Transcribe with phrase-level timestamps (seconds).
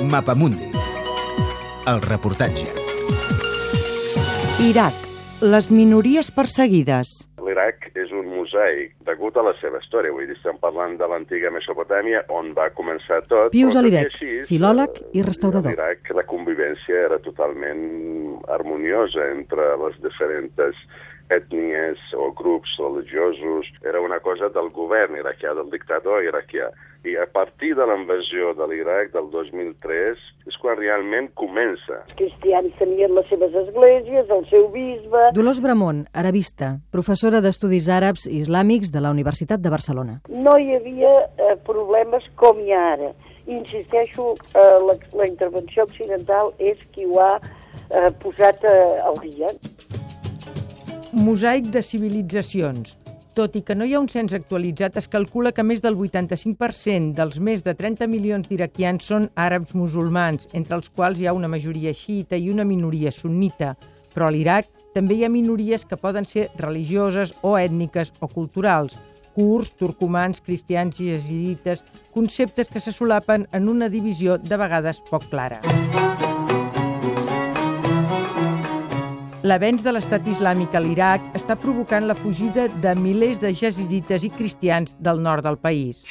[0.00, 0.70] Mapamundi.
[1.90, 2.66] El reportatge.
[4.64, 4.96] Iraq,
[5.40, 7.10] les minories perseguides.
[7.44, 10.12] L'Iraq és un mosaic degut a la seva història.
[10.12, 13.50] Vull dir, estem parlant de l'antiga Mesopotàmia, on va començar tot.
[13.52, 15.72] Pius així, filòleg eh, i restaurador.
[15.72, 20.76] L'Iraq la convivència era totalment harmoniosa entre les diferents
[21.30, 23.70] ètnies o grups religiosos.
[23.86, 26.70] Era una cosa del govern iraquià, del dictador iraquià.
[27.06, 30.18] I a partir de la invasió de l'Iraq del 2003
[30.50, 32.02] és quan realment comença.
[32.10, 35.30] Els cristians tenien les seves esglésies, el seu bisbe...
[35.32, 40.18] Dolors Bramont, arabista, professora d'Estudis Àrabs i Islàmics de la Universitat de Barcelona.
[40.28, 43.14] No hi havia eh, problemes com hi ha ara.
[43.48, 47.32] Insisteixo, eh, la, la intervenció occidental és qui ho ha
[47.90, 49.52] eh, posat eh, al dia.
[51.12, 52.96] Mosaic de civilitzacions.
[53.34, 57.14] Tot i que no hi ha un cens actualitzat, es calcula que més del 85%
[57.18, 61.48] dels més de 30 milions d'iraquians són àrabs musulmans, entre els quals hi ha una
[61.48, 63.76] majoria xiita i una minoria sunnita.
[64.14, 68.98] Però a l'Iraq també hi ha minories que poden ser religioses o ètniques o culturals,
[69.34, 75.30] kurds, turcomans, cristians i jesidites, conceptes que se solapen en una divisió de vegades poc
[75.30, 75.62] clara.
[79.50, 84.30] L'avenç de l'estat islàmic a l'Iraq està provocant la fugida de milers de jesidites i
[84.30, 86.04] cristians del nord del país.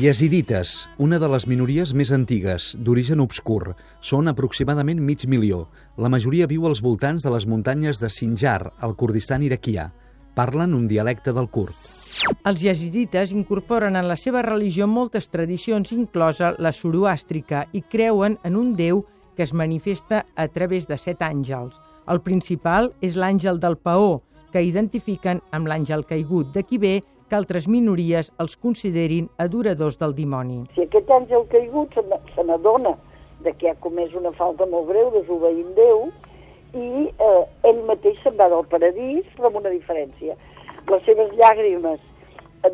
[0.00, 5.68] Yesidites, una de les minories més antigues, d'origen obscur, són aproximadament mig milió.
[5.94, 9.92] La majoria viu als voltants de les muntanyes de Sinjar, al Kurdistan iraquià.
[10.34, 11.78] Parlen un dialecte del kurd.
[12.42, 18.58] Els jesidites incorporen en la seva religió moltes tradicions, inclosa la zoroàstrica, i creuen en
[18.58, 21.76] un déu que es manifesta a través de set àngels.
[22.08, 24.20] El principal és l'àngel del paó,
[24.52, 26.94] que identifiquen amb l'àngel caigut, d'aquí ve
[27.28, 30.62] que altres minories els considerin adoradors del dimoni.
[30.76, 32.94] Si aquest àngel caigut se n'adona
[33.44, 36.08] de que ha comès una falta molt greu, desobeint Déu,
[36.74, 40.36] i eh, ell mateix se'n va del paradís, però amb una diferència.
[40.90, 42.00] Les seves llàgrimes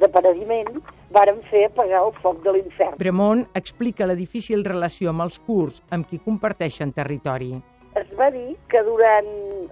[0.00, 0.80] de paradiment
[1.18, 2.94] varen fer apagar el foc de l'infern.
[3.00, 7.56] Bremont explica la difícil relació amb els kurds, amb qui comparteixen territori.
[7.98, 9.28] Es va dir que durant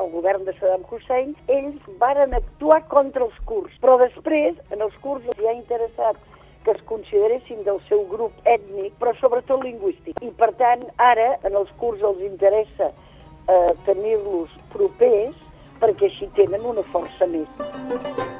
[0.00, 4.96] el govern de Saddam Hussein ells varen actuar contra els kurds, però després en els
[5.04, 6.18] kurds els hi ha interessat
[6.64, 10.18] que es consideressin del seu grup ètnic, però sobretot lingüístic.
[10.24, 15.46] I per tant, ara en els kurds els interessa eh, tenir-los propers
[15.78, 18.36] perquè així tenen una força més.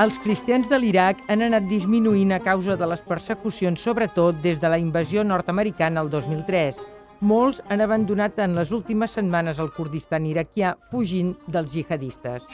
[0.00, 4.70] Els cristians de l'Iraq han anat disminuint a causa de les persecucions, sobretot des de
[4.72, 6.78] la invasió nord-americana el 2003.
[7.20, 12.48] Molts han abandonat en les últimes setmanes el Kurdistan iraquià fugint dels jihadistes.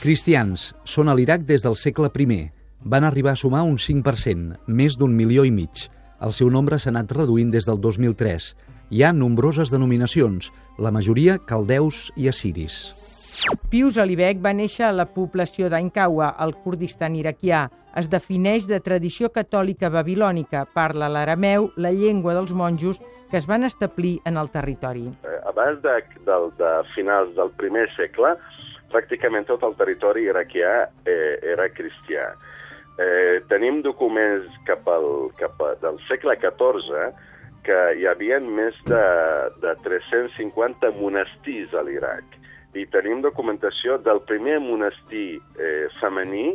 [0.00, 2.48] Cristians són a l'Iraq des del segle I.
[2.82, 5.88] Van arribar a sumar un 5%, més d'un milió i mig.
[6.20, 8.56] El seu nombre s'ha anat reduint des del 2003.
[8.90, 13.11] Hi ha nombroses denominacions, la majoria caldeus i assiris.
[13.72, 17.62] Pius Alibec va néixer a la població d'Ainkawa, al Kurdistan iraquià.
[17.96, 23.00] Es defineix de tradició catòlica babilònica, parla l'arameu, la llengua dels monjos
[23.30, 25.06] que es van establir en el territori.
[25.24, 25.94] Eh, abans de,
[26.26, 28.34] de, de finals del primer segle,
[28.92, 30.74] pràcticament tot el territori iraquià
[31.08, 32.28] eh, era cristià.
[33.00, 35.08] Eh, tenim documents cap al,
[35.40, 37.08] cap a, del segle XIV
[37.64, 39.02] que hi havia més de,
[39.64, 42.41] de 350 monestirs a l'Iraq
[42.74, 46.52] i tenim documentació del primer monestir eh, femení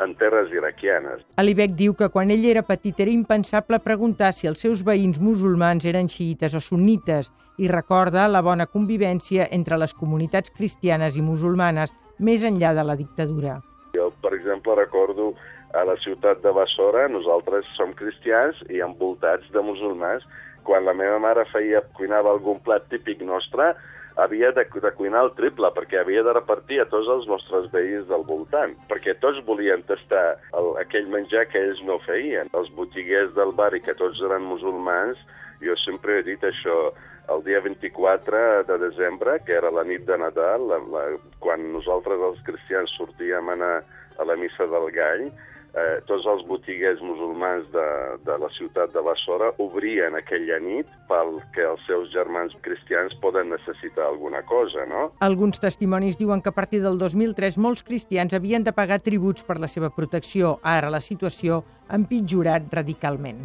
[0.00, 1.22] en terres iraquianes.
[1.40, 5.86] Alibec diu que quan ell era petit era impensable preguntar si els seus veïns musulmans
[5.88, 11.94] eren xiites o sunnites i recorda la bona convivència entre les comunitats cristianes i musulmanes
[12.18, 13.60] més enllà de la dictadura.
[13.96, 15.32] Jo, per exemple, recordo
[15.76, 20.24] a la ciutat de Bassora, nosaltres som cristians i envoltats de musulmans.
[20.66, 23.72] Quan la meva mare feia, cuinava algun plat típic nostre,
[24.16, 28.06] havia de, de cuinar el triple, perquè havia de repartir a tots els nostres veïns
[28.10, 32.52] del voltant, perquè tots volien tastar el, aquell menjar que ells no feien.
[32.56, 35.20] Els botiguers del barri, que tots eren musulmans,
[35.64, 36.90] jo sempre he dit això,
[37.32, 41.04] el dia 24 de desembre, que era la nit de Nadal, la, la,
[41.42, 43.74] quan nosaltres els cristians sortíem a anar
[44.16, 45.28] a la missa del gall,
[45.76, 47.86] eh, tots els botiguers musulmans de,
[48.26, 54.08] de la ciutat de Bassora obrien aquella nit perquè els seus germans cristians poden necessitar
[54.08, 55.10] alguna cosa, no?
[55.26, 59.60] Alguns testimonis diuen que a partir del 2003 molts cristians havien de pagar tributs per
[59.60, 60.56] la seva protecció.
[60.62, 63.44] Ara la situació ha empitjorat radicalment.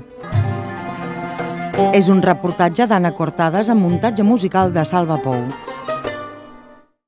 [1.92, 5.40] És un reportatge d'Anna Cortades amb muntatge musical de Salva Pou.